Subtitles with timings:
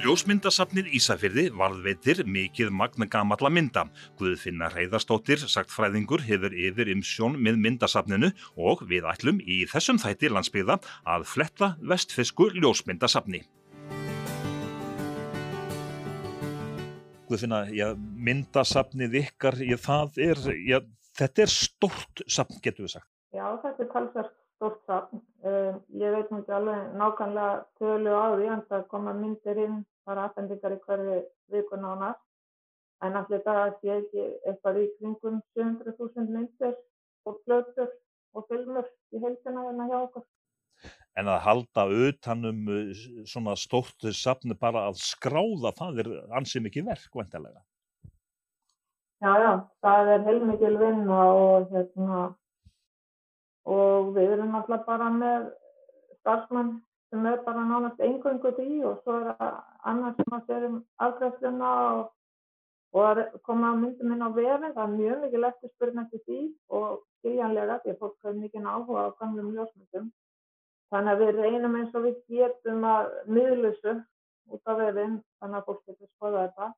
[0.00, 3.82] Ljósmyndasafnið Ísafyrði varðveitir mikið magna gamalla mynda.
[4.16, 10.30] Guðfinna Reyðarstóttir, sagt fræðingur, hefur yfir ymsjón með myndasafninu og við ætlum í þessum þætti
[10.32, 13.42] landsbyggða að fletta vestfisku ljósmyndasafni.
[17.28, 20.78] Guðfinna, já, myndasafnið ykkar, já, það er, já,
[21.20, 23.10] þetta er stort safn, getur við sagt.
[23.36, 25.22] Já, þetta er talsvært stort safn.
[25.40, 29.78] Uh, ég veit ekki alveg nákvæmlega tölu á því en það koma myndir inn,
[30.10, 31.20] það er aðfendingar í hverju
[31.54, 32.26] vikun á næst.
[33.00, 36.74] En allir það sé ekki eitthvað í kringum 700.000 myndir
[37.28, 37.88] og plötur
[38.36, 40.26] og filmur í heilsina hérna hjá okkur.
[41.18, 42.68] En að halda utanum
[43.28, 47.64] svona stórt safni bara að skráða, það er ansið mikið verk, vendilega.
[49.20, 49.50] Já, já,
[49.84, 52.20] það er heilmikil vinna og hérna
[53.68, 55.50] og við erum alltaf bara með
[56.20, 56.78] starfsmann
[57.10, 61.70] sem er bara nánast einhverjum því og svo er það annars sem að sérum afgræðsluna
[61.90, 62.02] og,
[62.96, 66.40] og að koma myndum inn á vefin, það er mjög mikið eftirspurnandi því
[66.78, 70.12] og skiljanlega því að fólk hefur mikið áhuga á gamlum ljósmyndum.
[70.90, 73.96] Þannig að við reynum eins og við getum að miðlusu
[74.50, 76.70] út af vefin þannig að fólk getur skoða þetta.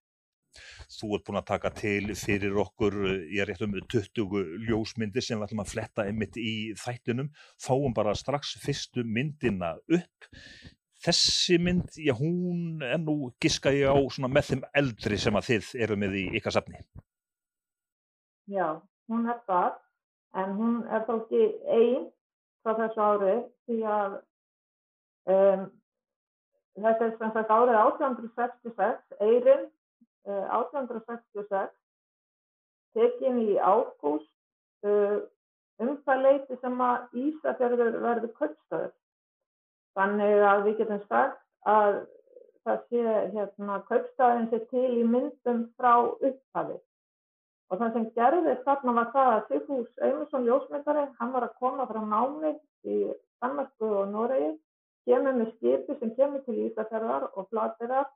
[0.92, 2.96] Þú ert búin að taka til fyrir okkur,
[3.32, 7.96] ég er rétt um 20 ljósmyndir sem við ætlum að fletta einmitt í þættunum, fáum
[7.96, 10.28] bara strax fyrstu myndina upp.
[11.02, 15.70] Þessi mynd, já hún er nú giska ég á með þeim eldri sem að þið
[15.86, 16.78] eru með í ykkar safni.
[18.50, 18.78] Já,
[19.10, 19.72] hún er það,
[20.38, 21.42] en hún er þó ekki
[21.74, 22.06] einn
[22.62, 23.36] frá þessu ári
[23.66, 24.16] því að
[25.34, 25.66] um,
[26.78, 29.68] þetta er sem sagt árið 1866, Eirin
[30.24, 31.74] 1866
[32.94, 34.30] tekin í ágúst
[34.86, 35.18] uh,
[35.82, 38.92] um það leiti sem að Ísafjörður verður köpstöður.
[39.98, 41.98] Þannig að við getum sagt að
[42.66, 43.02] það sé
[43.34, 46.78] hérna köpstöðin sé til í myndum frá upphafi.
[47.72, 51.86] Og það sem gerðist þarna var það að Sigfús Eymundsson ljósmyndari, hann var að koma
[51.88, 52.52] frá námi
[52.84, 52.98] í
[53.42, 54.50] Danmarku og Noregi,
[55.08, 58.10] kemur með skipi sem kemur til Ísafjörðar og flatirar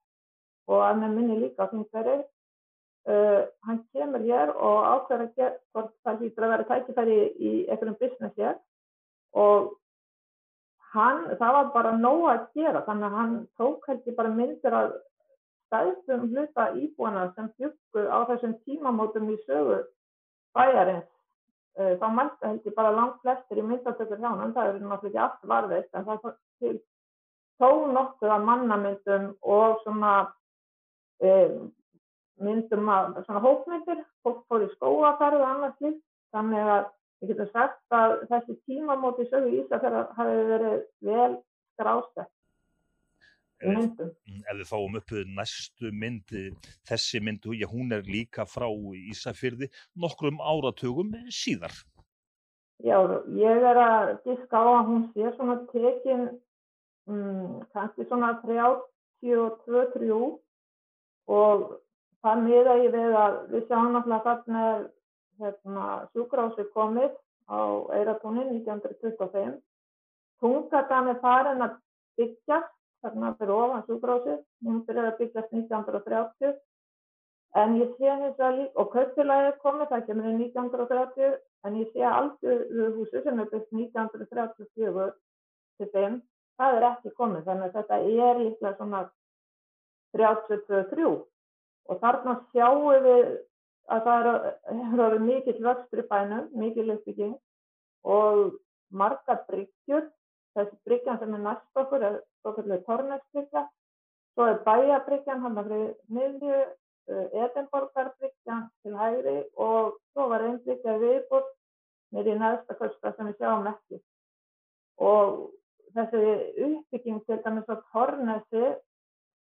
[0.71, 2.19] og að með minni líka á þingveri.
[3.07, 7.51] Uh, hann kemur hér og ákveður að gera hvort það hýttur að vera tækifæri í
[7.71, 8.57] einhverjum business hér
[9.39, 9.69] og
[10.95, 14.77] hann, það var bara nóg að gera þannig að hann tók held ég bara myndir
[14.77, 14.97] að
[15.67, 19.83] stæðsum hluta íbúana sem byggu á þessum tímamótum í sögu
[20.57, 21.09] bæjarins.
[21.77, 25.09] Uh, þá mælta held ég bara langt flestir í myndatökur hjá hann, það er náttúrulega
[25.11, 26.29] ekki allt varðist en það
[26.63, 26.77] til
[27.61, 30.13] tó nokkuð af mannamyndum og svona
[31.21, 31.67] um,
[32.41, 36.03] myndum að svona hópmyndir, fólk fór í skóaferð og annars líkt,
[36.37, 36.89] þannig að
[37.21, 41.35] við getum sagt að þessi tímamóti sögu Ísafjörðar hafi verið vel
[41.75, 42.33] skrásett
[43.65, 44.11] í myndum.
[44.45, 46.45] Ef við fáum upp næstu myndi,
[46.89, 48.69] þessi myndu, já hún er líka frá
[49.13, 51.73] Ísafjörði nokkrum áratugum síðar.
[52.85, 52.99] Já,
[53.33, 56.27] ég er að diska á að hún sé svona tekin
[57.09, 60.13] um, kannski svona 32-33
[61.33, 61.65] og
[62.21, 64.85] það miða ég við að við sjáum náttúrulega þarna er
[65.41, 67.13] hérna, sjúkrási komið
[67.51, 67.59] á
[67.97, 69.59] Eiratúnin 1925.
[70.41, 71.77] Tungadan er farin að
[72.21, 72.73] byggjast
[73.05, 76.57] þarna fyrir ofan sjúkrási, hún fyrir að byggjast 1930
[77.57, 81.37] en ég sé hins vegar líka, og kaupfélagið komið, það kemur í 1930
[81.67, 82.57] en ég sé aldrei
[82.97, 85.07] húsi sem er byggt 1934
[85.77, 86.19] til þeim,
[86.61, 89.03] það er ekki komið þannig að þetta er líklega svona
[90.17, 91.09] 32-3
[91.87, 93.33] og þarna sjáum við
[93.93, 97.35] að það eru mikill vöxtur í bænum, mikill uppbygging
[98.07, 98.57] og
[98.91, 100.09] marga bryggjur,
[100.57, 103.67] þessi bryggjan sem er næst okkur er okkurlega Tornesbryggja,
[104.35, 106.65] svo er Bæjabryggjan hann fyrir miðju,
[107.07, 111.53] Edinborgarbryggjan til hægri og svo var einn bryggja viðbútt
[112.15, 114.01] með í næsta kosta sem við sjáum ekki.
[114.99, 115.37] Og
[115.95, 116.23] þessi
[116.67, 118.65] uppbygging til dæmis á Tornesi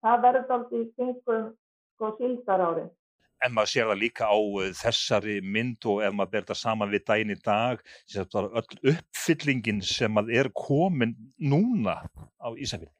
[0.03, 1.47] það verður alltaf í kringum
[1.95, 2.85] sko síldarári.
[3.43, 4.39] En maður sér það líka á
[4.79, 7.81] þessari mynd og ef maður ber það saman við daginn í dag,
[8.23, 11.99] að öll uppfyllingin sem er komin núna
[12.39, 12.93] á Ísafjörði.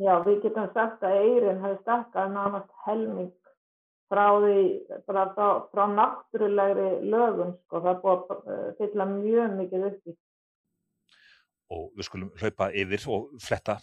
[0.00, 3.30] Já, við getum sagt að Eirin hefur stakkað nánast helming
[4.12, 4.56] frá því,
[5.06, 10.16] frá, frá, frá náttúrulegri lögum, sko, það búið að fylla mjög mikið upp í.
[11.72, 13.78] Og við skulum hlaupa yfir og fletta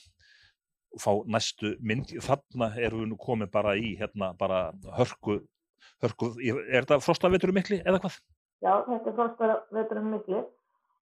[1.01, 5.39] fá næstu mynd, þarna erum við nú komið bara í hérna bara hörku,
[6.03, 8.15] hörku er þetta frostaveturum mikli eða hvað?
[8.63, 10.41] Já, þetta er frostaveturum mikli.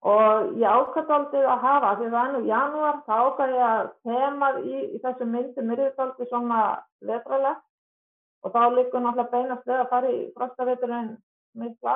[0.05, 3.87] Og ég ákvæði aldrei að hafa því það er nú janúar, þá ákvæði ég að
[4.09, 6.59] þemað í, í þessu myndum er þetta aldrei svona
[7.11, 7.63] vetralegt
[8.45, 11.15] og þá líkur náttúrulega beinast við að fara í frostaviturinn
[11.63, 11.95] mikla.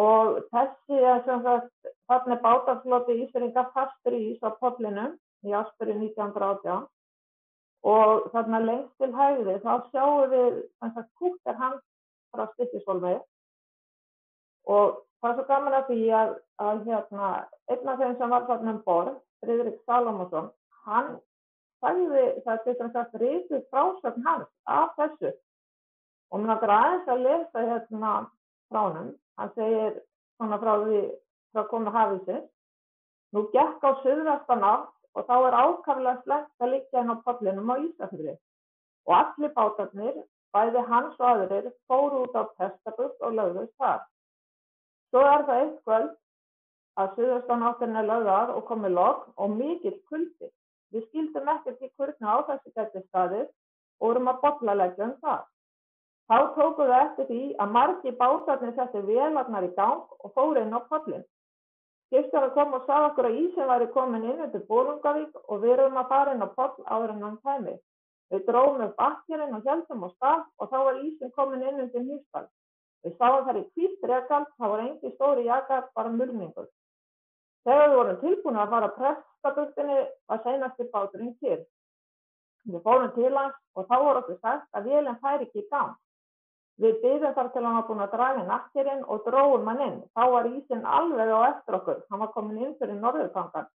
[0.00, 5.14] Og þessi er sem sagt þarna bátafloti Ísveringa fastur í Ís á podlinum
[5.46, 6.88] í áspyrir 1918
[7.86, 11.84] og þarna lengst til hægði þá sjáum við þannig að kúktar hans
[12.30, 13.20] frá Styrkisvolvegi
[14.70, 16.34] og það er svo gaman að því að,
[16.66, 17.30] að hérna,
[17.72, 20.50] einn af þeim sem var þarna um borð, Fridrik Salomonsson,
[20.84, 21.14] hann
[21.80, 25.32] sagði það til þess að reytið frásögn hans af þessu.
[26.30, 28.12] Og mér náttúrulega aðeins að lesa hérna
[28.70, 30.00] frá hann hann segir
[30.36, 31.00] svona frá því
[31.54, 32.38] frá konu hafísi
[33.34, 37.72] nú gekk á söðvestan átt og þá er ákaflega slengt að liggja inn á pollinum
[37.72, 38.36] á Ísafjörði
[39.08, 40.16] og allir bátarnir,
[40.54, 44.02] bæði hans og aðrir, fóru út á Pestabust og lögðust þar.
[45.10, 46.12] Svo er það eitt kvöld
[47.00, 50.50] að söðvestan áttin er lögðar og komið logg og mikill kuldi.
[50.94, 55.42] Við skildum ekkert í hvernig á þessu gæti staðið og vorum að bollaleggja um það.
[56.30, 60.76] Þá tókum við eftir því að margi bátarnir setti vélarnar í gang og fóru inn
[60.76, 61.24] á pollin.
[62.10, 65.98] Skipstjóra kom og sagði okkur að ísinn væri komin inn undir Bólungavík og við erum
[66.00, 67.74] að fara inn á poll áður en hann kæmi.
[68.34, 72.02] Við dróðum upp bakkirinn og heldum á stað og þá var ísinn komin inn undir
[72.08, 72.48] nýstall.
[73.06, 76.66] Við sáum þar í kvítt rekald, það voru engi stóri jakar, bara mörgningur.
[77.62, 80.02] Þegar við vorum tilbúin að fara að prestaböktinni
[80.32, 81.60] var seinasti báturinn til.
[82.66, 85.94] Við fórum til hans og þá voru okkur sagt að vélinn fær ekki í gang.
[86.80, 89.98] Við byrjum þar til hann var búin að draga nakkerinn og dróðum hann inn.
[90.16, 91.98] Þá var ísinn alveg á eftir okkur.
[92.08, 93.68] Hann var komin inn fyrir norðurkangan.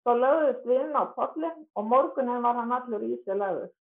[0.00, 3.76] Svo lögðust við inn á pollin og morgunin var hann allur ísið lögðust.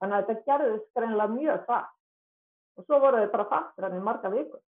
[0.00, 1.88] Þannig að þetta gerðist greinlega mjög það.
[2.74, 4.60] Og svo voru þau bara fastur hann í marga vikur.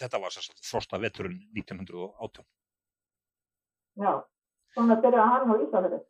[0.00, 2.46] Þetta var sérst frosta veturinn 1918.
[4.00, 4.12] Já,
[4.72, 6.00] svona byrjaði hann á Ísafjörði.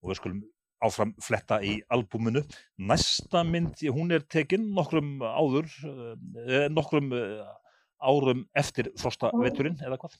[0.00, 0.42] Og við skulum
[0.82, 2.42] áfram fletta í albúminu.
[2.90, 7.42] Næsta mynd, hún er tekinn nokkrum áður, eh, nokkrum eh,
[8.02, 10.18] árum eftir frosta veturinn, eða hvað?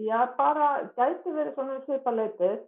[0.00, 2.60] Já, bara gæti verið svona svipaleitið.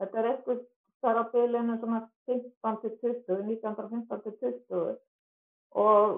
[0.00, 0.64] Þetta er eitthvað
[1.04, 2.96] þar á bylinu svona 15 til
[3.26, 4.96] 20, 1915 til 20
[5.76, 6.16] og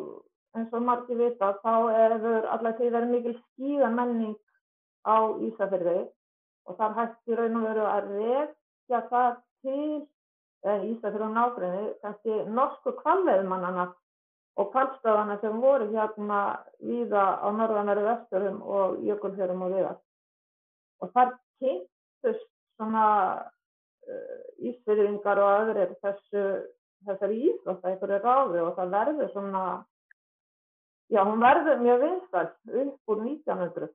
[0.56, 4.36] eins og margir vita þá hefur allar því verið mikil skíðamenning
[5.04, 5.16] á
[5.48, 5.98] Ísafjörði
[6.68, 10.06] og þar hægt í raun og veru að rekja það til
[10.66, 13.84] Ísafjörði og nákvæmni kannski norsku kvalveðmannana
[14.58, 16.40] og kvalstafana sem voru hérna
[16.82, 20.00] víða á norðanæri vesturum og jökulfjörum og viðar.
[21.00, 21.30] Og þar
[21.62, 23.04] kynntust svona
[23.38, 26.42] uh, Ísfjörðingar og öðrir þessu,
[27.06, 29.64] þessari íþrótt að einhverju ráði og það verður svona,
[31.14, 32.50] já hún verður mjög vinstall
[32.82, 33.92] upp úr 1900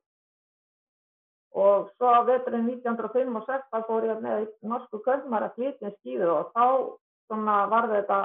[1.54, 5.92] og svo á veturinn 1905 og 6 þá fór ég með norsku köfmar að flytja
[6.00, 6.66] skýður og þá
[7.30, 8.20] svona var þetta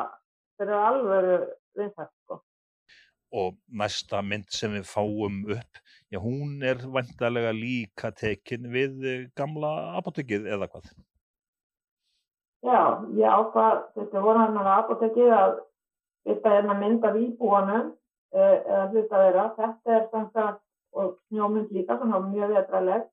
[0.58, 1.34] fyrir alvöru
[1.76, 2.40] vinsætt sko.
[3.36, 9.04] Og næsta mynd sem við fáum upp, já hún er vantarlega líka tekin við
[9.36, 10.88] gamla apotekið eða hvað?
[12.64, 12.80] Já,
[13.14, 15.52] ég ákvað, þetta voru hann á apotekið að
[16.28, 17.92] þetta er að mynda výbúanum
[18.32, 20.56] eða hluta þeirra, þetta er þannig að
[20.98, 23.10] og snjómynd líka, svona mjög vetralegt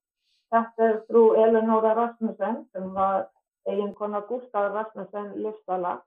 [0.55, 3.25] Þetta er frú Elinóra Rasmussen sem var
[3.67, 5.97] eiginkona Gustaf Rasmussen livsala.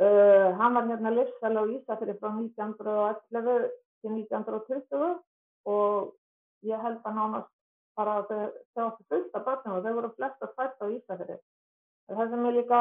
[0.00, 3.66] Uh, hann var hérna livsala á Ísafjörði frá 1911
[4.00, 5.10] til 1920
[5.68, 6.14] og
[6.64, 7.50] ég held að nánast
[8.00, 11.36] bara að þau áttu fullt af barnum og þau voru flest að fætta á Ísafjörði.
[12.08, 12.80] Það sem er líka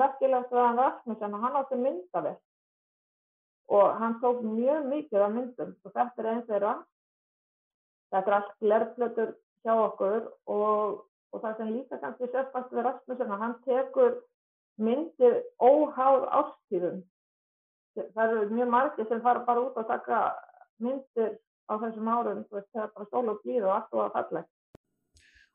[0.00, 2.38] merkilegt við hann Rasmussen að hann átti myndavill
[3.76, 6.72] og hann tók mjög mikið af myndum og þetta er eins þeirra
[8.12, 9.32] Þetta er allt glerflötur
[9.64, 10.98] hjá okkur og,
[11.32, 14.18] og það sem líka kannski sérfast við Rasmussen að hann tekur
[14.82, 17.00] myndir óháð ástíðum.
[17.96, 20.20] Það eru mjög margir sem fara bara út og taka
[20.82, 21.38] myndir
[21.68, 24.44] á þessum árum, veist, það er bara stól og blíð og allt og að falla.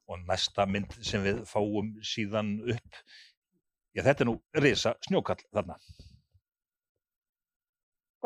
[0.07, 3.01] Og næsta mynd sem við fáum síðan upp,
[3.93, 5.75] já þetta er nú risa snjókall þarna.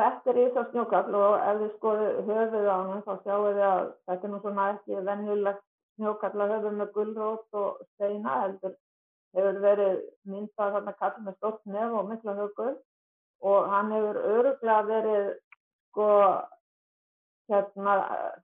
[0.01, 3.81] Þetta er ísa snjókall og ef við skoðum höfuð á hann þá sjáum við að
[4.09, 5.65] þetta er nú svona ekki vennjulegt
[5.97, 8.77] snjókall að höfuð með gullrót og steina heldur
[9.37, 9.99] hefur verið
[10.31, 12.73] myndað þarna kall með stort nef og mikla högur
[13.51, 15.29] og hann hefur öruglega verið
[15.91, 16.07] sko
[17.51, 17.95] hérna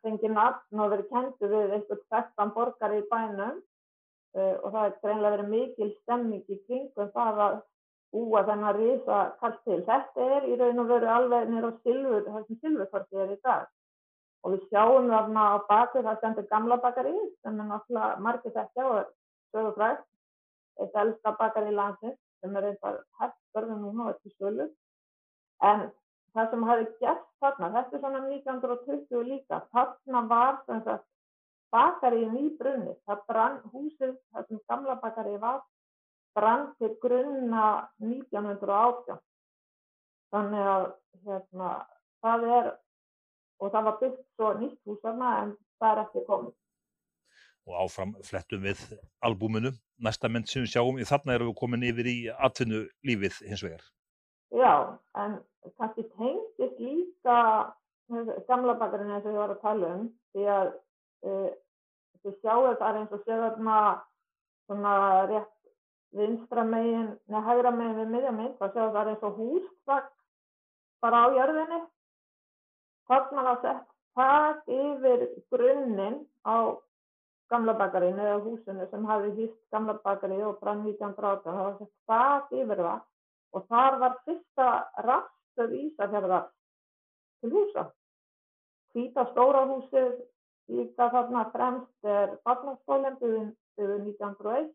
[0.03, 3.63] fengið nafn og verið kentu við eitthvað 13 borgar í bænum.
[4.37, 7.55] Uh, og það er greinlega verið mikil stemming í kringum það að
[8.17, 9.79] búa þennan risa kallt til.
[9.87, 13.41] Þetta er í raun og veru alveg nýra á silfur, það sem silfurkorti er í
[13.43, 13.67] dag.
[14.45, 18.83] og við sjáum þarna á baku það stendur gamla bakari sem er náttúrulega margir þekkja
[18.87, 19.09] og
[19.51, 20.05] sögur frægt,
[20.79, 24.69] eitt elsta bakari í landsins sem er eitthvað hægt börðum núna og ekki svölu.
[25.71, 25.89] En
[26.37, 31.05] það sem hafi gert þarna, þetta er svona 1920 líka, þarna var þess að
[31.75, 35.63] bakariðin í brunni, það brann húsið, það sem gamla bakarið var,
[36.37, 37.65] brann til grunna
[38.03, 39.19] 1918.
[40.33, 40.85] Þannig að
[41.25, 41.73] hérna,
[42.23, 42.71] það er,
[43.63, 46.55] og það var byggt svo nýtt hús þarna en það er ekki komið.
[47.67, 48.81] Og áfram flettum við
[49.27, 53.63] albúminu, næsta mynd sem við sjáum, þarna erum við komin yfir í atvinnu lífið hins
[53.65, 53.83] vegar.
[54.55, 55.39] Já, en
[55.75, 57.37] kannski tengist líka
[58.47, 60.69] gamla bakarinn eins og ég var að tala um, því að
[61.27, 61.49] uh,
[62.23, 63.79] þið sjáu það er eins og séu þarna
[64.67, 64.93] svona
[65.31, 65.53] rétt
[66.15, 70.09] vinstra megin, neða hægra megin við miðja megin, þá séu það er eins og hústvagn
[71.03, 71.79] bara á jörðinni.
[73.07, 73.85] Þarna var sett
[74.17, 76.55] þak yfir grunninn á
[77.51, 81.93] gamla bakarinn eða húsinu sem hafi hýst gamla bakarinn og brann 1918, það var sett
[82.11, 83.05] þak yfir það
[83.55, 84.71] og þar var fyrsta
[85.07, 86.49] rastöð Ísafjörðar
[87.41, 87.85] til húsa.
[88.93, 90.17] Hvita stóra húsið
[90.73, 94.71] líka þarna fremst er barnaskólinn byggðin 1901.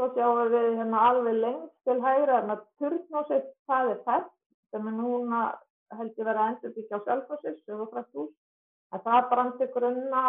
[0.00, 4.28] Svo sjáum við hérna alveg lengst til hægra þarna Turnósið, það er fætt
[4.72, 5.40] sem er núna
[5.98, 8.14] held ég verið að endurbyggja á Sjálfossis, sögufrætt.
[8.96, 10.22] En það brann til grunna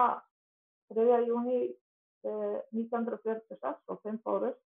[0.91, 1.05] 3.
[1.29, 4.57] júni eh, 1946 og 5 fórus.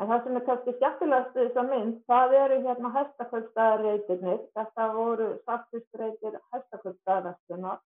[0.00, 4.40] En það sem er kannski skemmtilegast við þessa mynd, það eru hérna hestakvöldstæðarreitirnir.
[4.56, 7.84] Þetta voru sartistreitir hestakvöldstæðarvestunar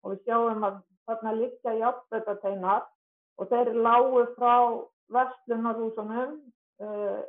[0.00, 2.88] og við sjáum að þarna liggja játbötateinar
[3.36, 4.56] og þeir lágu frá
[5.12, 6.36] vestlunarhúsunum
[6.82, 7.22] uh,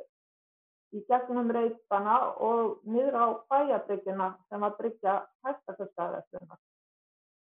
[0.94, 5.14] í gegnum reytana og niður á bæjarbyggjuna sem var byggja
[5.46, 6.60] hæstakvöldstæðarvestunar.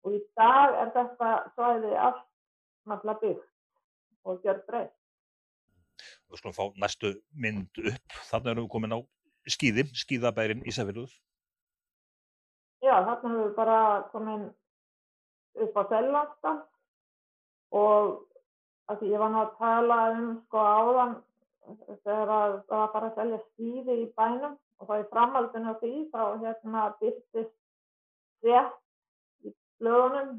[0.05, 2.27] Og í dag er þetta svæði allt
[2.91, 3.51] náttúrulega byggt
[4.25, 4.95] og gjör breytt.
[6.31, 8.19] Við skulum fá næstu mynd upp.
[8.31, 9.01] Þannig erum við komin á
[9.51, 11.13] skýði, skýðabærin Ísafjörður.
[12.85, 13.81] Já, þannig erum við bara
[14.13, 14.47] komin
[15.65, 16.63] upp á Sellandstad
[17.75, 18.15] og
[18.91, 21.15] að því ég var nú að tala um sko áðan
[22.05, 25.81] þegar að það var bara að selja skýði í bænum og þá í framhaldinu á
[25.81, 27.55] því þá hérna byrtist
[28.45, 30.37] rétt í blöðunum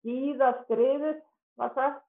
[0.00, 1.18] skýðaskriðið
[1.60, 2.06] var sagt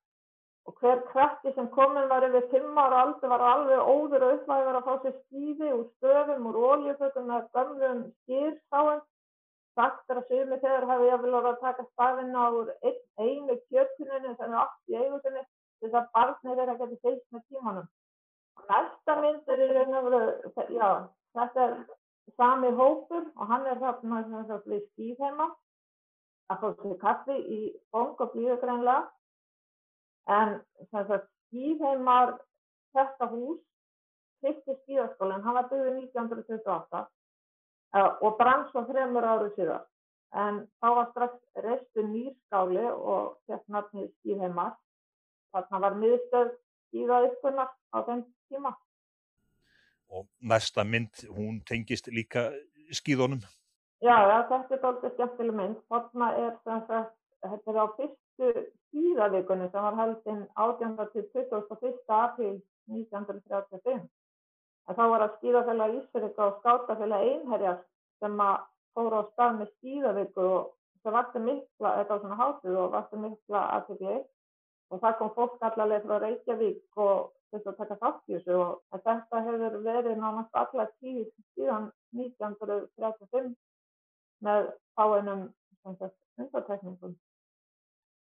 [0.70, 4.88] og hver krakki sem komin var yfir 5 ára aldur var alveg óður upplæður að
[4.88, 9.02] fá sér skýði úr stöðum, úr óljufötum með gömlum skýrsáum
[9.78, 14.36] sagt er að sumi þegar hafi ég vel að taka stafinna úr ein, einu kjötuninu
[14.36, 15.44] sem er allt í eigutinni
[15.82, 17.88] þess að barnið þeirra getur fylgt með tímanum.
[18.70, 20.90] Næsta mynd er í raun og veru, já,
[21.38, 21.76] þetta er
[22.38, 25.48] sami hópur og hann er þarna sem þess að við skýðheima
[26.52, 27.60] að fá sér kaffi í
[27.96, 29.02] bong og blíðugreinlega
[30.38, 30.56] en
[30.92, 32.36] þess að skýðheimar
[32.96, 33.62] þetta hús
[34.42, 37.10] fyrsti skýðaskólinn, hann var byggðið 1928 uh,
[37.94, 39.88] og brann svo þremur árið síðan
[40.44, 44.78] en þá var strax reistu nýrskáli og þess nafni skýðheimar
[45.52, 46.54] þarna var miðstöð
[46.88, 48.76] skýðaðiskunnar á þeim tíma
[50.12, 52.50] Og næsta mynd, hún tengist líka
[52.92, 53.44] skýðunum?
[54.04, 55.78] Já, þetta er doldið skemmtileg mynd.
[55.92, 57.14] Þarna er sagt,
[57.46, 58.50] þetta er á fyrstu
[58.90, 60.98] skýðavíkunni sem var haldinn 18.
[61.14, 62.02] til 21.
[62.18, 62.58] april
[62.92, 64.02] 1935.
[64.90, 67.82] En þá var að skýðafélag Ísverika og skátafélag Einherjar
[68.22, 68.56] sem að
[68.96, 70.72] fóru á stað með skýðavíku og
[71.04, 74.18] það varti mikla, þetta var svona hátið og varti mikla aðtökli
[74.92, 79.02] og það kom fólk allavega frá Reykjavík og þess að taka þátt í þessu og
[79.06, 83.52] þetta hefur verið nánast alla tíð síðan 1935
[84.46, 85.44] með fáinum
[85.86, 87.16] undartekningum.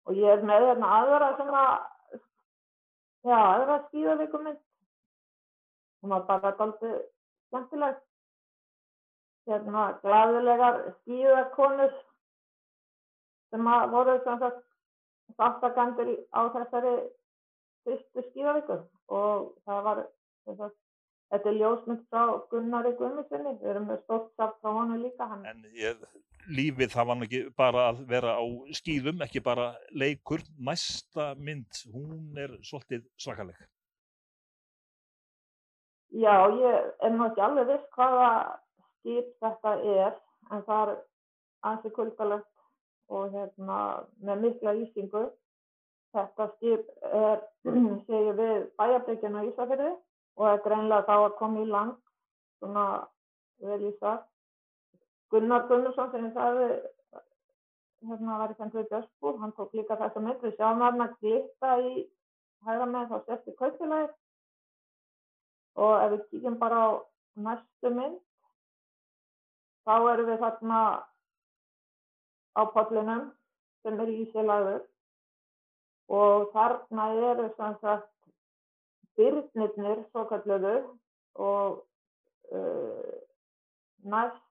[0.09, 1.65] Og ég er með hérna aðra svona,
[3.27, 4.63] já, aðra skýðavíkum mynd.
[6.03, 6.99] Hún var bara aldrei
[7.49, 8.05] skemmtilegt.
[9.49, 11.95] Hérna glaðilegar skýðakonur
[13.51, 14.65] sem voru sem sagt
[15.39, 16.93] þáttakandur á þessari
[17.87, 18.85] fyrstu skýðavíkur
[19.19, 20.03] og það var
[20.59, 20.77] sagt,
[21.33, 25.29] þetta er ljósmynd frá Gunnari Guðmundssoni, við erum með stórt samt frá honu líka.
[25.31, 25.47] Hann...
[25.49, 26.05] En ég,
[26.49, 28.45] lífið það var ekki bara að vera á
[28.81, 29.71] skýðum, ekki bara
[30.05, 33.67] leikur, næsta mynd, hún er svolítið svakaleg.
[36.17, 38.31] Já, ég er nú ekki alveg viss hvaða
[38.99, 40.15] skýt þetta er,
[40.51, 41.03] en það er
[41.69, 42.55] ansið kuldalegt
[43.09, 45.27] og hérna, með mikla ísingu
[46.17, 47.41] Þetta skip er,
[48.09, 49.91] segir við, bæjarbyggjana í Ísafjörði
[50.39, 51.97] og er greinlega þá að koma í land,
[52.59, 52.85] svona
[53.65, 54.23] vel í það.
[55.33, 56.69] Gunnar Gunnarsson sem ég sagði
[58.09, 61.93] hérna var í við Björnsbúr, hann tók líka þessa mynd, við sjáum þarna glitta í
[62.65, 64.09] hægra með þá sérstu kaupfélagi
[65.79, 66.89] og ef við kíkjum bara á
[67.47, 68.19] næstu mynd,
[69.87, 70.81] þá erum við þarna
[72.59, 73.27] á podlinum
[73.83, 74.83] sem er í sig lagður
[76.19, 78.11] og þarna eru sem sagt
[79.19, 80.75] byrnirnir svo kalluðu
[81.47, 81.81] og
[82.55, 83.15] uh,
[84.13, 84.43] næst,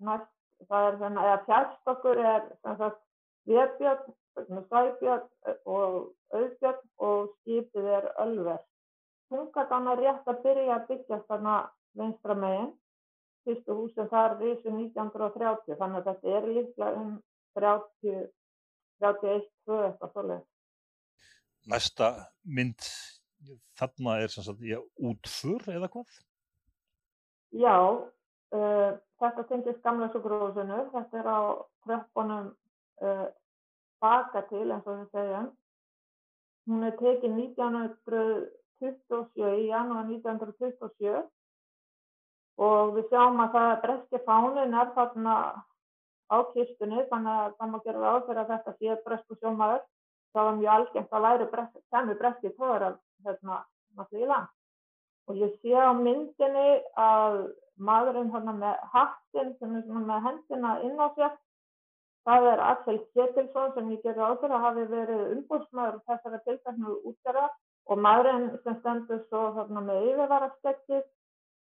[0.00, 0.30] næst
[0.68, 3.00] það er þannig að fjárstokkur er sem sagt
[3.50, 4.12] viðbjörn,
[4.70, 5.96] sæbjörn og
[6.32, 8.60] auðbjörn og skipið er ölver.
[9.32, 11.56] Tungadan er rétt að byrja að byggjast þarna
[11.96, 12.72] vinstra meginn.
[13.46, 17.14] Fyrstu húsin þar risu 1930 þannig að þetta er líklega um
[17.58, 18.26] 30,
[19.02, 20.44] 31, 2 eitthvað svolítið.
[21.72, 22.10] Næsta
[22.44, 22.86] mynd
[23.78, 26.20] þarna er sem sagt, já, útfur eða hvað?
[27.56, 27.76] Já,
[28.54, 28.90] uh,
[29.22, 31.40] þetta tengist gamla sjúkrahúsinu, þetta er á
[31.86, 32.50] tröppunum
[33.02, 33.26] uh,
[34.02, 35.52] baka til eins og við segjum.
[36.70, 37.38] Hún er tekið
[38.82, 41.22] 1927, í janúar 1927
[42.62, 45.36] og við sjáum að það breski fánin er þarna
[46.32, 49.82] á kistunni þannig að það má gera það áfyrir að þetta sé bresku sjómaður.
[50.32, 51.46] Það var mjög algengt að læri
[51.92, 53.58] semmi breski tóður að hérna
[53.96, 54.52] náttúrulega í land.
[55.28, 57.36] Og ég sé á myndinni að
[57.76, 61.36] maðurinn hérna með hattin sem er svona með hendina inn á sér,
[62.26, 67.48] það er Axel Ketilsson sem ég gerði áður að hafi verið umbúrsmaður þessara tilfæknu útgerða
[67.90, 71.02] og maðurinn sem stendur svo hérna með yfirvarastekkið,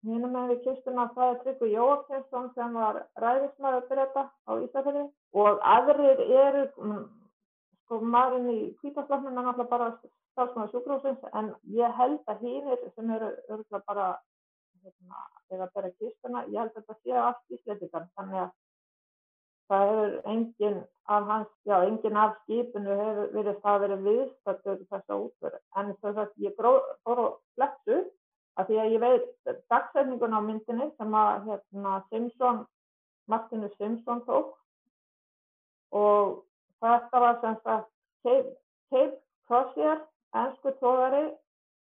[0.08, 5.04] hínum með við kistuna það er Tryggvi Jóakinsson sem var ræðismæður breyta á Ísafjörði
[5.42, 6.64] og aðrir eru,
[7.84, 9.90] sko maðurinn í kvítasláfnum er náttúrulega bara
[10.34, 14.08] starfsmaður sjúkrósins en ég held að hínir sem eru örgulega bara
[14.84, 18.54] hérna, eða bara kistuna, ég held að þetta sé allt íslendingar þannig að
[19.68, 25.18] það hefur engin af hans, já engin af skipinu hefur verið það verið viðstættur þessa
[25.24, 27.98] útverð en þess að ég fór á flexu
[28.58, 32.64] að því að ég veit dagsetningun á myndinni sem að hérna Simpson,
[33.30, 34.54] Martinu Simpson tók.
[35.94, 36.42] Og
[36.82, 37.90] þetta var sem sagt
[38.26, 38.56] Cape,
[38.90, 40.02] Cape Crossier
[40.36, 41.28] ennsku tógari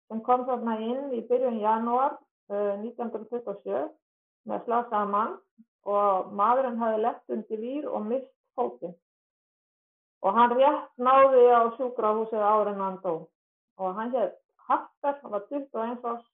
[0.09, 2.16] sem kom þarna inn í byrjun janúar
[2.50, 3.87] uh, 1927
[4.48, 5.37] með slasaða mann
[5.88, 8.96] og maðurinn hafi lett undir výr og mist fókinn.
[10.27, 13.14] Og hann rétt náði á sjúkrahúsið árin hann dó.
[13.79, 14.37] Og hann hétt
[14.68, 16.24] Harper, hann var 21 árs,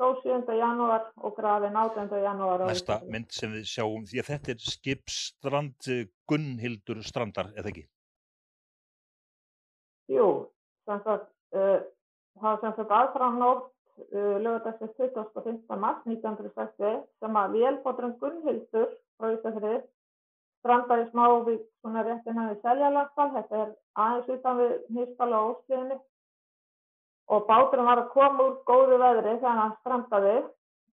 [0.00, 0.48] dó 7.
[0.58, 2.08] janúar og grafin 18.
[2.24, 2.64] janúar.
[2.66, 5.90] Næsta mynd sem við sjáum, því að þetta er skipstrand
[6.30, 7.84] Gunnhildur strandar, eða ekki?
[10.10, 10.26] Jú,
[10.88, 11.78] sem sagt, uh,
[12.42, 13.79] það sem sagt aðframnótt uh,
[14.12, 15.78] lögadagsins 25.
[15.78, 19.82] mars 1960 sem að vélbótturinn Gunnhildur frá Ísafrið
[20.60, 23.70] strandaði smávík svona réttin hann við Seljalagstall, þetta er
[24.04, 26.00] aðeins utan við Nýstala og Ósliðinni
[27.30, 30.34] og báturinn var að koma úr góðu veðri þegar hann strandaði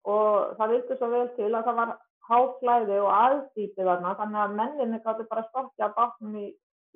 [0.08, 1.94] og það vildi svo vel til að það var
[2.30, 6.48] háflæði og aðdýpið þarna þannig að menninni gáttu bara stokkja bátnum í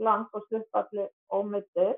[0.03, 1.97] land og sluppalli ómyndir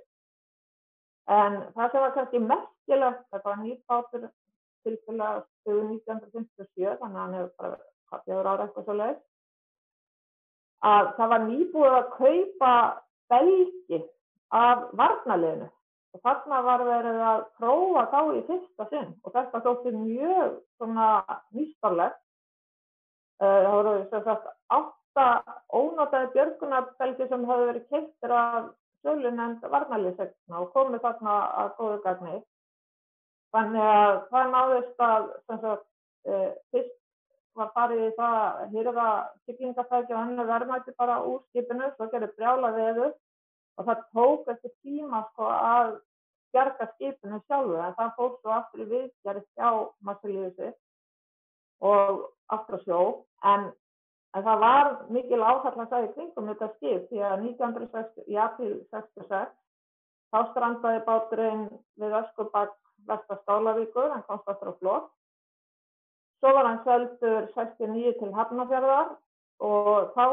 [1.28, 2.40] En það sem var kannski
[2.88, 4.28] merkilegt, þetta var nýrbátur
[4.84, 9.18] tilfélag 1957, þannig að hann hefur bara kaffjáður ára eitthvað svo leið,
[10.88, 12.72] að það var nýbúið að kaupa
[13.28, 14.00] belgi
[14.48, 15.68] af varnaliðinu
[16.14, 21.08] og þarna var verið að prófa þá í fyrsta sinn og þetta þótti mjög svona
[21.52, 22.22] nýstarlegt.
[23.38, 25.26] Það voru sem sagt átta
[25.68, 28.70] ónátaði björgunarbelgi sem hefur verið keittir af
[29.04, 32.40] sölunend varnalýsegna og komið þarna að góðu gagni.
[33.54, 35.86] Þannig að það náðist að sagt,
[36.28, 36.40] e,
[36.72, 36.96] fyrst
[37.58, 39.06] var farið í það að hýrða
[39.46, 43.14] syklingafæki og henni verðmætti bara úr skipinu, svo gerir brjála veður
[43.78, 45.96] og það tók eftir tíma sko, að
[46.52, 47.80] bjarga skipinu sjálfu.
[47.82, 49.70] En það fór svo aftur í viðgerð hjá
[50.06, 50.72] Marcelíusi
[51.88, 53.02] og aftur á sjó.
[53.48, 53.70] En
[54.36, 59.54] En það var mikil áhallasæði kringum þetta skip því að 1960, í april 66
[60.28, 61.64] þá strandaði báturinn
[62.00, 62.76] við Öskubakk
[63.08, 65.08] vestar Skálavíkur, hann komst aftur á flott.
[66.38, 69.14] Svo var hann seldur 69 til Hafnafjörðar
[69.66, 70.24] og þá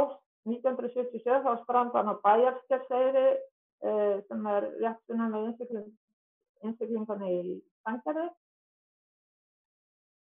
[0.45, 5.47] 1977 þá stranda hann á Bæjarskerseyri eh, sem er réttunum með
[6.65, 8.27] innsiklingunni í Sangjari.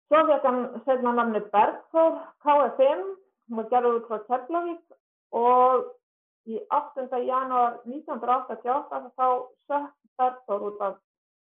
[0.09, 3.05] Svo fekk hann segna namni Bergþór KFM
[3.49, 4.97] hún var gerður út frá Keflavík
[5.37, 5.90] og
[6.49, 7.07] í 8.
[7.29, 9.29] janúar 1988 þá
[9.69, 10.99] sökk Bergþór út af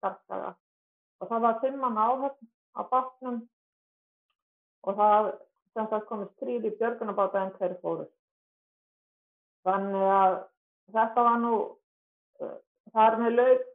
[0.04, 0.54] Bergdaga
[1.26, 3.38] og það var fimmann áhöfn á bátnum
[4.86, 5.32] og það
[5.74, 8.10] sem það komist þrýri björgunabáta en hverju fóður.
[9.66, 10.36] Þannig að
[10.94, 11.54] þetta var nú,
[12.46, 12.58] uh,
[12.94, 13.66] þar með lauk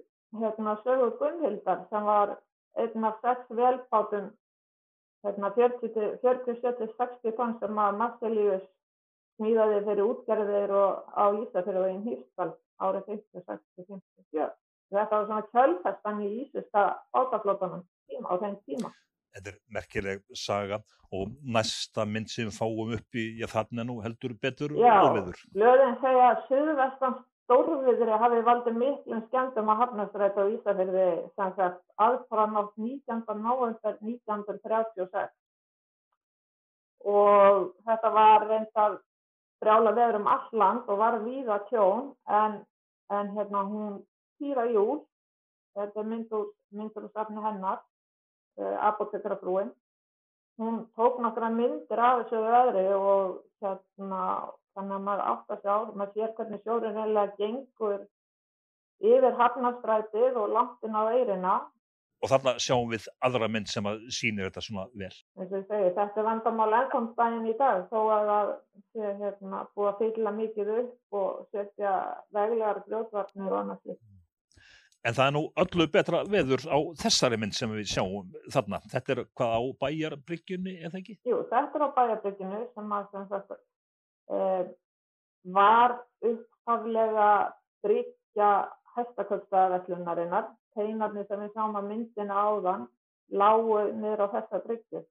[0.40, 2.36] hérna sögu Gunnhildar sem var
[2.78, 4.30] einn af sex velbátum
[5.26, 8.66] hérna 40-60 tonn sem að Marcelius
[9.36, 14.50] smíðaði fyrir útgerðir og á Ísafjörðin Hýrstal árið 56-57.
[14.90, 17.84] Þetta var svona kjölfestan í Ísuska bátaflótanum
[18.26, 18.90] á þeim tíma.
[19.30, 20.80] Þetta er merkileg saga
[21.14, 25.38] og næsta mynd sem fáum upp í já, þannig nú heldur betur Já, óveður.
[25.54, 27.14] löðin segja að Suðvestan
[27.50, 31.06] stórviðri hafi valdið miklum skemmtum að hafnastrætt á Ísafjörði
[31.38, 33.22] sem sagt aðfranátt 19.
[33.42, 35.30] november 1936
[37.10, 38.98] og þetta var reyndar
[39.60, 42.60] brjála veður um all land og var víða tjón en,
[43.10, 43.98] en hérna hún
[44.40, 45.02] Týra Júl,
[45.76, 46.48] þetta er myndur,
[46.80, 47.82] úr safni hennar,
[48.58, 49.70] uh, apotekrabrúin,
[50.60, 54.22] hún tók nokkra myndir af þessu veðri og hérna
[54.76, 58.00] þannig að maður átt að sjá, maður sér hvernig sjórin reynilega gengur
[59.00, 61.54] yfir hafnastrætið og langt inn á eirina.
[62.20, 65.12] Og þarna sjáum við aðra mynd sem að sýnir þetta svona vel.
[65.40, 68.50] og segi, þetta er vandamál ennkomstdægin í dag þó að það
[68.92, 71.94] sé hérna, búið að fylla mikið upp og setja
[72.36, 74.04] veglegar grjótvarnir og annað slíkt.
[75.00, 78.80] En það er nú öllu betra veður á þessari mynd sem við sjáum þarna.
[78.92, 81.16] Þetta er hvað á bæjarbryggjunni, eða ekki?
[81.30, 83.54] Jú, þetta er á bæjarbyggjunu sem að sem sagt,
[84.36, 84.64] eh,
[85.56, 87.30] var upphaflega
[87.86, 88.50] bryggja
[88.96, 90.50] hæstaköpstaðavellunarinnar.
[90.76, 92.84] Teinarnir sem við sjáum að myndina áðan
[93.32, 95.02] lágu niður á þessa bryggju.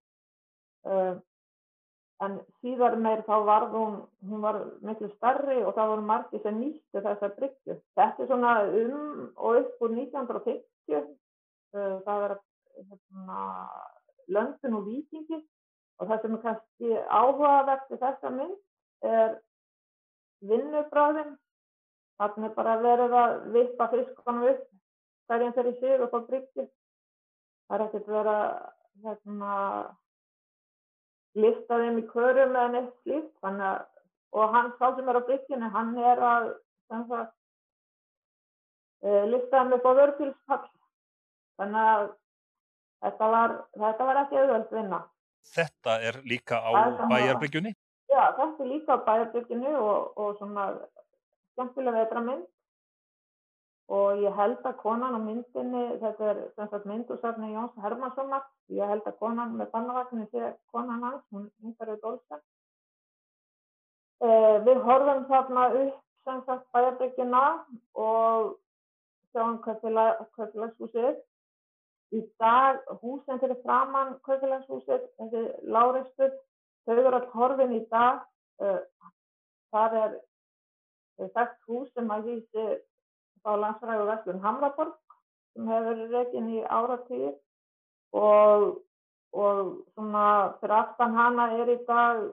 [0.85, 1.15] Eh,
[2.25, 6.57] en síðar meir þá var hún, hún var miklu starri og það voru margir sem
[6.59, 7.77] nýttu þessa bryggju.
[7.95, 11.05] Þetta er svona um og upp úr 1950,
[11.75, 12.35] uh, það er
[12.79, 13.43] hérna,
[14.35, 15.39] löndun og vikingi
[15.99, 19.37] og það sem er kannski áhugavert í þessa mynd er
[20.49, 21.37] vinnubráðin.
[22.19, 24.67] Þannig bara verið að vippa fiskunum upp
[25.29, 26.67] hverjum fyrir sig upp á bryggju.
[27.69, 28.53] Það er ekkert verið að
[29.05, 29.55] hérna,
[31.37, 33.33] lifta þeim í körum eða neitt slíkt
[34.29, 36.49] og hann sá sem er á bryggjunni hann er að
[36.89, 37.35] sagt
[39.05, 40.65] uh, lifta þeim upp á vörpilspall
[41.59, 42.05] þannig að
[43.05, 44.99] þetta var, þetta var ekki auðvöld vinna.
[45.49, 46.69] Þetta er líka á
[47.09, 47.73] bæjarbryggjunni.
[48.09, 50.69] Já, þetta er líka á bæjarbyggjunni og, og svona
[51.53, 52.47] skemmtilega vetramind
[53.89, 57.77] og ég held að konan á myndinni, þetta er sem sagt mynd úr safni Jóns
[57.81, 62.43] Hermanssonar, ég held að konan með bannavagnin sé konan hans, hún yngar auðvitað Olsen.
[64.19, 65.97] Eh, við horfum þarna upp
[66.27, 67.43] sem sagt bæjarbyggjuna
[67.95, 68.51] og
[69.33, 71.17] sjáum kaupfélagshúsið.
[72.13, 76.35] Í dag húsin fyrir framann kaupfélagshúsið, þessi láreistur,
[76.85, 78.21] þau eru all horfin í dag.
[78.59, 78.81] Uh,
[79.71, 80.15] þar er
[81.35, 82.65] þekkt hús sem að hýsi
[83.45, 84.95] á landsfræðu Vestlun Hamraborg
[85.53, 87.33] sem hefur verið rekin í áratíð
[88.19, 88.65] og,
[89.33, 89.61] og
[89.93, 90.25] svona
[90.61, 92.23] fyrir aftan hana er í dag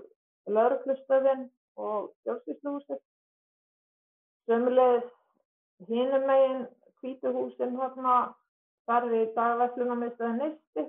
[0.46, 3.00] lauruglustöðin og stjórnsýsluhúsið.
[4.46, 5.08] Sömulegis
[5.88, 6.66] hinum megin
[7.00, 8.18] hvítuhúsin hérna
[8.96, 10.86] er í dag Vestlunarmiðstöðin Neisti.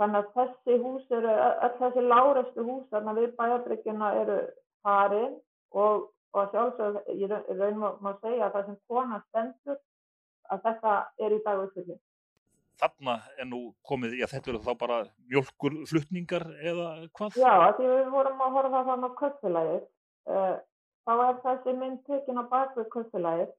[0.00, 1.32] Þannig að þessi hús eru,
[1.66, 4.38] öll þessi lárestu hús þarna við bæjarbyggjuna eru
[4.82, 5.34] farin
[5.76, 9.78] og, og sjálfsög í raun, í má, segja að það sem kona stendur
[10.50, 10.94] að þetta
[11.26, 12.00] er í dag uppfyllin.
[12.80, 16.88] Þarna er nú komið, já þetta eru þá bara mjölkurflutningar eða
[17.18, 17.36] hvað?
[17.36, 19.82] Já, því við vorum að horfa þannig á köttfélagið,
[20.30, 20.54] uh,
[21.04, 23.52] þá er þessi mynd tekin á bakvið köttfélagið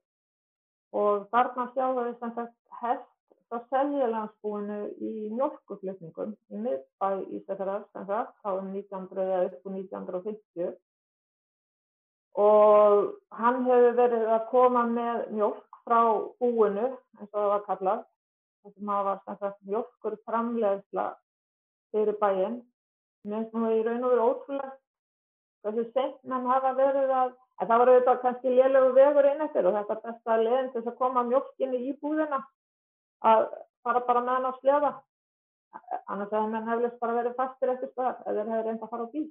[1.02, 3.08] og þarna sjáum við sem sagt hest
[3.52, 9.76] frá seljalandsbúinu í mjölkuflutningum í miðbæ Ísafjörðar sem sagt, þá um 1900 eða upp úr
[9.78, 10.41] 1950
[12.38, 16.00] og hann hefur verið að koma með mjölk frá
[16.40, 18.04] búinu, eins og það var kallað,
[18.62, 21.06] sem hafa sem sagt mjölkur framleiðsla
[21.92, 22.60] fyrir bæinn.
[23.26, 24.78] Mér finnst nú í raun og veru ótrúlegt
[25.62, 29.68] hversu seint menn hafa verið að, en það var auðvitað kannski lélegu vegur inn eftir
[29.68, 32.40] og þetta er besta leiðin til að koma mjölkinni í búðina
[33.30, 33.44] að
[33.86, 34.92] fara bara með hann á sleða.
[36.10, 39.12] Annars hefði menn hefðist bara verið fastir eftir staðar eða hefði reynd að fara á
[39.14, 39.28] bíl.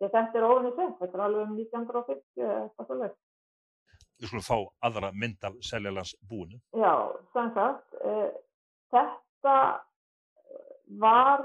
[0.00, 3.18] Því þetta er ofinni seint, þetta er alveg um 1950 eða eitthvað svolítið.
[4.20, 4.56] Við skulum fá
[4.88, 6.60] aðra mynd af Seljalands búinu.
[6.76, 6.94] Já,
[7.34, 8.30] sem sagt, uh,
[8.94, 9.56] þetta
[11.04, 11.44] var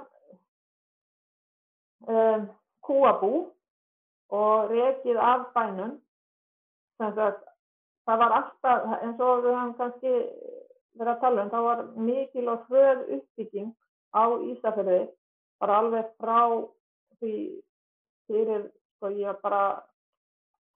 [2.08, 2.48] um,
[2.88, 3.34] kúabú
[4.40, 5.98] og rekið af bænum.
[6.96, 7.44] Sem sagt,
[8.08, 10.16] það var alltaf, eins og við hann kannski
[10.96, 13.72] verið að tala um, það var mikil og hröð uppbygging
[14.16, 15.00] á Ísafjörði,
[15.60, 16.40] bara alveg frá
[17.20, 17.36] því
[18.30, 19.66] fyrir, sko ég bara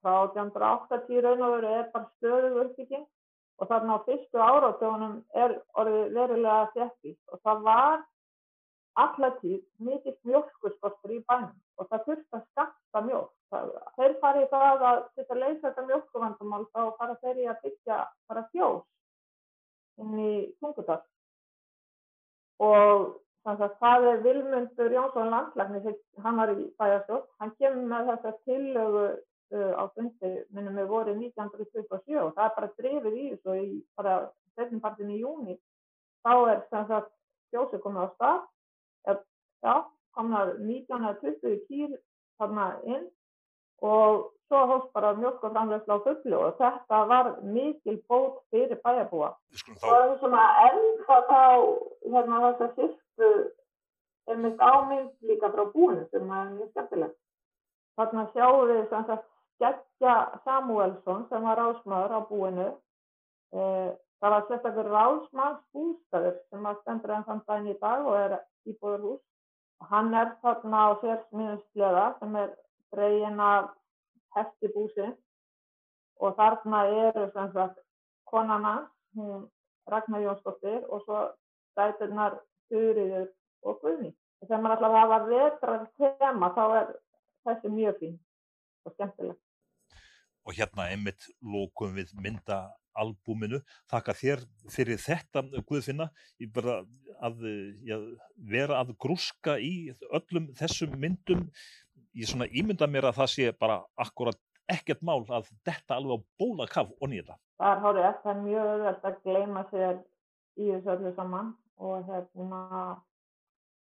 [0.03, 3.07] frá 1880 raun og veru er bara stöðuð uppbygging.
[3.59, 8.05] Og þarna á fyrstu áratögunum er orðið verulega þjættist og það var
[9.03, 11.57] allatíð mikill mjölkuskortur í bænum.
[11.79, 13.33] Og það þurfti að skatta mjölk.
[13.97, 18.45] Þeir farið það að þetta leysa þetta mjölkuvandamál þá fara þeir í að byggja bara
[18.53, 18.85] fjós
[19.99, 21.01] inn í Tungudal.
[22.63, 23.09] Og
[23.49, 28.33] þannig að það er Vilmundur Jónsson landlækni, hann var í bæjarstjórn, hann kemur með þessa
[28.45, 33.55] tillögu uh, á fundi minnum við voru 1927 og það er bara drifið í þessu
[33.57, 34.17] í bara
[34.59, 35.57] setjumpartin í júni
[36.25, 37.09] þá er þannig að
[37.49, 38.39] fjósið komið á stað.
[39.59, 39.73] Já,
[40.15, 41.95] komnar 19-20 kýr
[42.39, 43.07] þarna inn
[43.81, 49.29] og svo hóst bara mjölkuframlegsla á fullu og þetta var mikil bót fyrir bæjarbúa.
[49.81, 49.85] Þá...
[49.85, 51.41] Og það er svona ennþá þá
[52.13, 53.31] hérna þess að fyrstu
[54.29, 57.17] er mest ámynd líka frá búinu sem er mjög skemmtilegt.
[57.99, 59.27] Þarna sjáum við sem sagt
[59.59, 62.67] Skeggja Samuelsson sem var rásmaður á búinu.
[63.53, 63.89] Eh,
[64.21, 68.39] það var sérstaklega rásmannsbústaður sem var stendur enn þann daginn í dag og er
[68.69, 69.21] íbúðurhús
[69.87, 72.49] Hann er þarna á sérsmíðusleða sem er
[72.93, 73.69] dregin af
[74.35, 75.07] hestibúsi
[76.19, 77.79] og þarna eru sem sagt
[78.29, 79.47] konan hans, hún
[79.89, 81.19] Ragnar Jónsdóttir og svo
[81.77, 82.37] dæturnar
[82.69, 83.29] Þurriður
[83.65, 84.11] og Guðni.
[84.45, 86.91] Þegar maður að hafa vetrar tema þá er
[87.47, 88.19] þessi mjög fín
[88.85, 89.39] og skemmtileg.
[90.47, 92.59] Og hérna einmitt lókum við mynda
[92.99, 93.59] albúminu.
[93.91, 96.09] Þakka þér fyrir þetta Guðfinna.
[97.19, 97.43] Að
[97.85, 97.97] já,
[98.49, 101.47] vera að grúska í öllum þessum myndum.
[102.17, 106.27] Ég svona ímynda mér að það sé bara akkurat ekkert mál að detta alveg á
[106.41, 107.39] bóla kaf og nýja það.
[107.59, 109.99] Það er hórið eftir mjög öðvöld að gleyma sér
[110.59, 112.61] í þessu öllu saman og hérna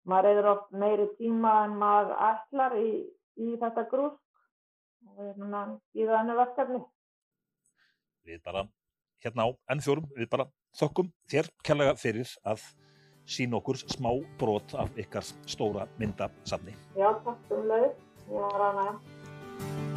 [0.08, 2.92] maður reyður oft meiri tíma en maður ætlar í,
[3.38, 4.20] í þetta grúsk
[5.08, 6.82] og hérna í ennu verkefni.
[8.28, 8.66] Við bara
[9.22, 10.48] hérna á N4 við bara
[10.78, 12.64] þokkum þér kærlega fyrir að
[13.26, 16.76] sín okkur smá brot af ykkar stóra myndasafni.
[16.98, 17.92] Já, takk um leið.
[18.32, 19.91] Ég var ræðan að.